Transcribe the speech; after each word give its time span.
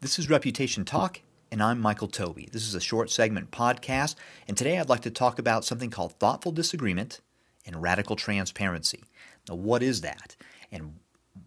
This 0.00 0.16
is 0.16 0.30
Reputation 0.30 0.84
Talk, 0.84 1.22
and 1.50 1.60
I'm 1.60 1.80
Michael 1.80 2.06
Toebe. 2.06 2.48
This 2.52 2.68
is 2.68 2.76
a 2.76 2.80
short 2.80 3.10
segment 3.10 3.50
podcast, 3.50 4.14
and 4.46 4.56
today 4.56 4.78
I'd 4.78 4.88
like 4.88 5.00
to 5.00 5.10
talk 5.10 5.40
about 5.40 5.64
something 5.64 5.90
called 5.90 6.12
thoughtful 6.12 6.52
disagreement 6.52 7.20
and 7.66 7.82
radical 7.82 8.14
transparency. 8.14 9.02
Now, 9.48 9.56
what 9.56 9.82
is 9.82 10.02
that, 10.02 10.36
and 10.70 10.94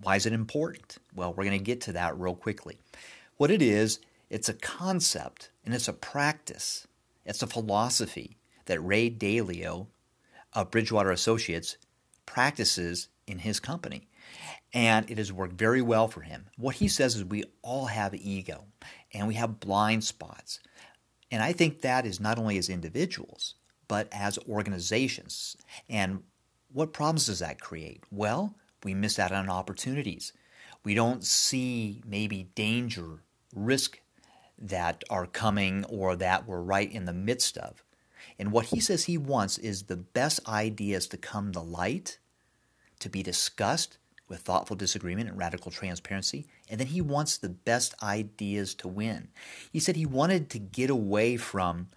why 0.01 0.17
is 0.17 0.25
it 0.25 0.33
important? 0.33 0.97
Well, 1.15 1.33
we're 1.33 1.45
going 1.45 1.57
to 1.57 1.63
get 1.63 1.79
to 1.81 1.93
that 1.93 2.19
real 2.19 2.35
quickly. 2.35 2.77
What 3.37 3.51
it 3.51 3.61
is, 3.61 4.01
it's 4.29 4.49
a 4.49 4.53
concept 4.53 5.49
and 5.63 5.73
it's 5.73 5.87
a 5.87 5.93
practice, 5.93 6.85
it's 7.25 7.41
a 7.41 7.47
philosophy 7.47 8.35
that 8.65 8.81
Ray 8.81 9.09
Dalio 9.09 9.87
of 10.51 10.71
Bridgewater 10.71 11.11
Associates 11.11 11.77
practices 12.25 13.07
in 13.27 13.39
his 13.39 13.61
company 13.61 14.09
and 14.73 15.09
it 15.09 15.17
has 15.17 15.33
worked 15.33 15.53
very 15.53 15.81
well 15.81 16.07
for 16.07 16.21
him. 16.21 16.47
What 16.57 16.75
he 16.75 16.87
says 16.87 17.15
is 17.15 17.25
we 17.25 17.43
all 17.61 17.87
have 17.87 18.13
ego 18.15 18.65
and 19.13 19.27
we 19.27 19.33
have 19.35 19.59
blind 19.59 20.03
spots. 20.03 20.59
And 21.31 21.41
I 21.41 21.53
think 21.53 21.81
that 21.81 22.05
is 22.05 22.19
not 22.19 22.37
only 22.37 22.57
as 22.57 22.69
individuals, 22.69 23.55
but 23.87 24.07
as 24.11 24.39
organizations. 24.49 25.55
And 25.89 26.23
what 26.71 26.93
problems 26.93 27.25
does 27.25 27.39
that 27.39 27.59
create? 27.59 28.03
Well, 28.11 28.55
we 28.83 28.93
miss 28.93 29.19
out 29.19 29.31
on 29.31 29.49
opportunities. 29.49 30.33
We 30.83 30.95
don't 30.95 31.23
see 31.23 32.01
maybe 32.05 32.49
danger, 32.55 33.23
risk 33.53 33.99
that 34.57 35.03
are 35.09 35.25
coming 35.25 35.85
or 35.85 36.15
that 36.15 36.47
we're 36.47 36.61
right 36.61 36.91
in 36.91 37.05
the 37.05 37.13
midst 37.13 37.57
of. 37.57 37.83
And 38.39 38.51
what 38.51 38.67
he 38.67 38.79
says 38.79 39.05
he 39.05 39.17
wants 39.17 39.57
is 39.57 39.83
the 39.83 39.97
best 39.97 40.47
ideas 40.47 41.07
to 41.07 41.17
come 41.17 41.51
to 41.51 41.59
light, 41.59 42.19
to 42.99 43.09
be 43.09 43.23
discussed, 43.23 43.97
with 44.31 44.39
thoughtful 44.39 44.77
disagreement 44.77 45.29
and 45.29 45.37
radical 45.37 45.71
transparency, 45.71 46.47
and 46.69 46.79
then 46.79 46.87
he 46.87 47.01
wants 47.01 47.37
the 47.37 47.49
best 47.49 47.93
ideas 48.01 48.73
to 48.73 48.87
win. 48.87 49.27
He 49.71 49.79
said 49.79 49.95
he 49.95 50.05
wanted 50.05 50.49
to 50.51 50.59
get 50.59 50.89
away 50.89 51.35
from 51.35 51.89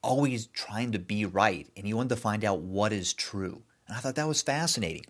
always 0.00 0.46
trying 0.46 0.92
to 0.92 0.98
be 0.98 1.26
right, 1.26 1.68
and 1.76 1.86
he 1.86 1.92
wanted 1.92 2.10
to 2.10 2.16
find 2.16 2.44
out 2.44 2.60
what 2.60 2.92
is 2.92 3.12
true. 3.12 3.62
And 3.88 3.96
I 3.96 4.00
thought 4.00 4.14
that 4.14 4.28
was 4.28 4.42
fascinating. 4.42 5.04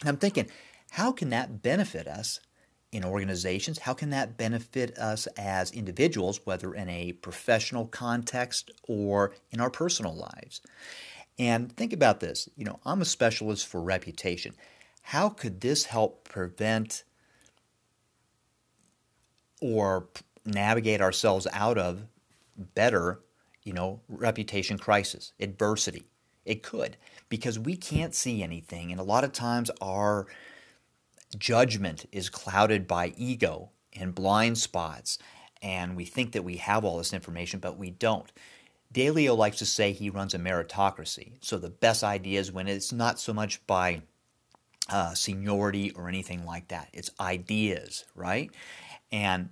And 0.00 0.08
I'm 0.08 0.16
thinking, 0.16 0.48
how 0.92 1.10
can 1.10 1.30
that 1.30 1.60
benefit 1.60 2.06
us 2.06 2.38
in 2.92 3.04
organizations? 3.04 3.80
How 3.80 3.94
can 3.94 4.10
that 4.10 4.38
benefit 4.38 4.96
us 4.96 5.26
as 5.36 5.72
individuals, 5.72 6.40
whether 6.44 6.72
in 6.72 6.88
a 6.88 7.12
professional 7.14 7.86
context 7.86 8.70
or 8.86 9.34
in 9.50 9.60
our 9.60 9.70
personal 9.70 10.14
lives? 10.14 10.60
And 11.36 11.72
think 11.72 11.92
about 11.92 12.20
this. 12.20 12.48
You 12.56 12.64
know, 12.64 12.78
I'm 12.86 13.02
a 13.02 13.04
specialist 13.04 13.66
for 13.66 13.80
reputation 13.80 14.54
how 15.08 15.30
could 15.30 15.62
this 15.62 15.86
help 15.86 16.28
prevent 16.28 17.02
or 19.62 20.06
navigate 20.44 21.00
ourselves 21.00 21.46
out 21.50 21.78
of 21.78 22.04
better, 22.74 23.18
you 23.62 23.72
know, 23.72 24.02
reputation 24.06 24.76
crisis, 24.76 25.32
adversity? 25.40 26.10
It 26.44 26.62
could, 26.62 26.98
because 27.30 27.58
we 27.58 27.74
can't 27.74 28.14
see 28.14 28.42
anything. 28.42 28.92
And 28.92 29.00
a 29.00 29.04
lot 29.04 29.24
of 29.24 29.32
times 29.32 29.70
our 29.80 30.26
judgment 31.38 32.04
is 32.12 32.28
clouded 32.28 32.86
by 32.86 33.14
ego 33.16 33.70
and 33.94 34.14
blind 34.14 34.58
spots. 34.58 35.16
And 35.62 35.96
we 35.96 36.04
think 36.04 36.32
that 36.32 36.44
we 36.44 36.56
have 36.58 36.84
all 36.84 36.98
this 36.98 37.14
information, 37.14 37.60
but 37.60 37.78
we 37.78 37.88
don't. 37.88 38.30
Dalio 38.92 39.34
likes 39.34 39.56
to 39.58 39.66
say 39.66 39.92
he 39.92 40.10
runs 40.10 40.34
a 40.34 40.38
meritocracy. 40.38 41.32
So 41.40 41.56
the 41.56 41.70
best 41.70 42.04
ideas 42.04 42.52
when 42.52 42.68
it's 42.68 42.92
not 42.92 43.18
so 43.18 43.32
much 43.32 43.66
by 43.66 44.02
uh, 44.88 45.14
seniority 45.14 45.90
or 45.92 46.08
anything 46.08 46.44
like 46.44 46.68
that. 46.68 46.88
It's 46.92 47.10
ideas, 47.20 48.04
right? 48.14 48.50
And 49.12 49.50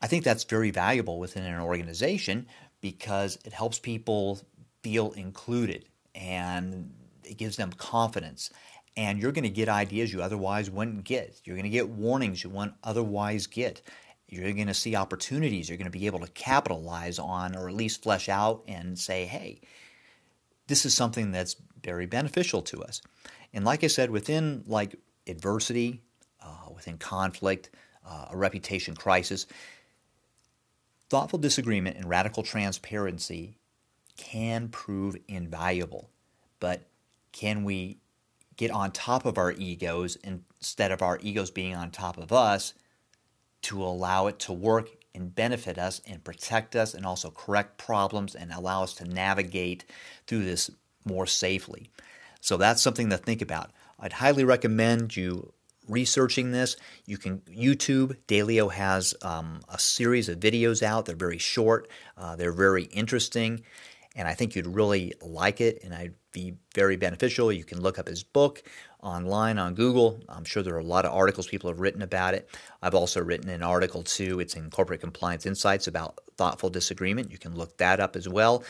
I 0.00 0.06
think 0.06 0.24
that's 0.24 0.44
very 0.44 0.70
valuable 0.70 1.18
within 1.18 1.44
an 1.44 1.60
organization 1.60 2.46
because 2.80 3.38
it 3.44 3.52
helps 3.52 3.78
people 3.78 4.40
feel 4.82 5.12
included 5.12 5.86
and 6.14 6.92
it 7.24 7.36
gives 7.36 7.56
them 7.56 7.72
confidence. 7.72 8.50
And 8.96 9.18
you're 9.18 9.32
going 9.32 9.44
to 9.44 9.50
get 9.50 9.68
ideas 9.68 10.12
you 10.12 10.22
otherwise 10.22 10.70
wouldn't 10.70 11.04
get. 11.04 11.40
You're 11.44 11.56
going 11.56 11.64
to 11.64 11.70
get 11.70 11.88
warnings 11.88 12.42
you 12.42 12.50
wouldn't 12.50 12.76
otherwise 12.82 13.46
get. 13.46 13.82
You're 14.28 14.52
going 14.52 14.66
to 14.66 14.74
see 14.74 14.96
opportunities 14.96 15.68
you're 15.68 15.78
going 15.78 15.90
to 15.90 15.98
be 15.98 16.06
able 16.06 16.20
to 16.20 16.28
capitalize 16.32 17.18
on 17.18 17.54
or 17.54 17.68
at 17.68 17.74
least 17.74 18.02
flesh 18.02 18.28
out 18.28 18.62
and 18.66 18.98
say, 18.98 19.24
hey, 19.24 19.60
this 20.66 20.84
is 20.84 20.94
something 20.94 21.30
that's 21.30 21.56
very 21.82 22.06
beneficial 22.06 22.62
to 22.62 22.82
us. 22.82 23.00
And 23.52 23.64
like 23.64 23.84
I 23.84 23.86
said, 23.86 24.10
within 24.10 24.64
like 24.66 24.96
adversity, 25.26 26.02
uh, 26.42 26.70
within 26.74 26.98
conflict, 26.98 27.70
uh, 28.06 28.26
a 28.30 28.36
reputation 28.36 28.94
crisis, 28.94 29.46
thoughtful 31.08 31.38
disagreement 31.38 31.96
and 31.96 32.08
radical 32.08 32.42
transparency 32.42 33.58
can 34.16 34.68
prove 34.68 35.16
invaluable. 35.28 36.10
But 36.60 36.88
can 37.32 37.64
we 37.64 37.98
get 38.56 38.70
on 38.70 38.90
top 38.90 39.26
of 39.26 39.38
our 39.38 39.52
egos 39.52 40.16
instead 40.16 40.90
of 40.90 41.02
our 41.02 41.18
egos 41.20 41.50
being 41.50 41.74
on 41.74 41.90
top 41.90 42.16
of 42.16 42.32
us 42.32 42.72
to 43.62 43.82
allow 43.82 44.26
it 44.26 44.38
to 44.40 44.52
work 44.52 44.88
and 45.16 45.34
benefit 45.34 45.78
us 45.78 46.00
and 46.06 46.22
protect 46.22 46.76
us 46.76 46.94
and 46.94 47.04
also 47.04 47.30
correct 47.30 47.78
problems 47.78 48.36
and 48.36 48.52
allow 48.52 48.84
us 48.84 48.94
to 48.94 49.04
navigate 49.04 49.84
through 50.26 50.44
this 50.44 50.70
more 51.04 51.26
safely? 51.26 51.90
So 52.40 52.56
that's 52.56 52.82
something 52.82 53.10
to 53.10 53.16
think 53.16 53.42
about. 53.42 53.72
I'd 53.98 54.12
highly 54.12 54.44
recommend 54.44 55.16
you 55.16 55.52
researching 55.88 56.52
this. 56.52 56.76
You 57.06 57.18
can 57.18 57.38
YouTube. 57.48 58.16
Dalio 58.28 58.70
has 58.72 59.14
um, 59.22 59.60
a 59.68 59.78
series 59.78 60.28
of 60.28 60.38
videos 60.40 60.82
out. 60.82 61.06
They're 61.06 61.16
very 61.16 61.38
short. 61.38 61.88
Uh, 62.16 62.36
they're 62.36 62.52
very 62.52 62.84
interesting, 62.84 63.62
and 64.16 64.26
I 64.26 64.34
think 64.34 64.56
you'd 64.56 64.66
really 64.66 65.14
like 65.22 65.60
it. 65.60 65.84
And 65.84 65.94
I'd 65.94 66.14
be 66.32 66.54
very 66.74 66.96
beneficial. 66.96 67.52
You 67.52 67.64
can 67.64 67.80
look 67.80 67.98
up 67.98 68.08
his 68.08 68.24
book 68.24 68.62
online 69.00 69.58
on 69.58 69.74
Google. 69.74 70.18
I'm 70.28 70.44
sure 70.44 70.62
there 70.62 70.74
are 70.74 70.80
a 70.80 70.84
lot 70.84 71.04
of 71.04 71.12
articles 71.12 71.46
people 71.46 71.70
have 71.70 71.78
written 71.78 72.02
about 72.02 72.34
it. 72.34 72.48
I've 72.82 72.94
also 72.94 73.22
written 73.22 73.48
an 73.48 73.62
article 73.62 74.02
too. 74.02 74.40
It's 74.40 74.56
in 74.56 74.70
Corporate 74.70 75.00
Compliance 75.00 75.46
Insights 75.46 75.86
about 75.86 76.18
thoughtful 76.36 76.70
disagreement. 76.70 77.30
You 77.30 77.38
can 77.38 77.54
look 77.54 77.76
that 77.76 78.00
up 78.00 78.16
as 78.16 78.28
well 78.28 78.64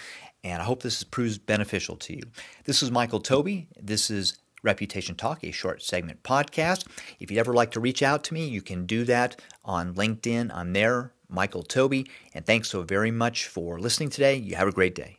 and 0.47 0.63
I 0.63 0.65
hope 0.65 0.83
this 0.83 1.03
proves 1.03 1.39
beneficial 1.39 1.97
to 1.97 2.15
you. 2.15 2.23
This 2.65 2.83
is 2.83 2.91
Michael 2.91 3.21
Toebe. 3.21 3.67
This 3.81 4.11
is 4.11 4.39
Reputation 4.63 5.17
Talk, 5.17 5.43
a 5.43 5.51
short 5.51 5.83
segment 5.83 6.23
podcast. 6.23 6.87
If 7.19 7.31
you'd 7.31 7.41
ever 7.41 7.53
like 7.53 7.73
to 7.73 7.81
reach 7.81 8.03
out 8.03 8.23
to 8.25 8.35
me, 8.35 8.47
you 8.47 8.63
can 8.63 8.87
do 8.87 9.05
that 9.05 9.41
on 9.65 9.95
LinkedIn. 9.95 10.55
I'm 10.55 10.73
there, 10.73 11.13
Michael 11.29 11.65
Toebe. 11.65 12.09
And 12.33 12.47
thanks 12.47 12.69
so 12.69 12.83
very 12.83 13.11
much 13.11 13.47
for 13.47 13.81
listening 13.81 14.11
today. 14.11 14.37
You 14.37 14.55
have 14.55 14.69
a 14.69 14.73
great 14.73 14.95
day. 14.95 15.19